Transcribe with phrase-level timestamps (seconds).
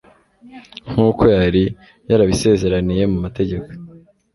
[0.91, 1.63] nk'uko yari
[2.09, 3.67] yarabisezeraniye mu mategeko